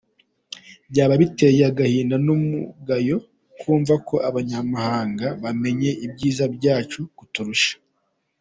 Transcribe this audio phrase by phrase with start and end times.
[0.91, 3.17] Byaba biteye agahinda n’umugayo
[3.59, 7.73] kumva ko abanyamahanga bamenya ibyiza byacu kuturusha.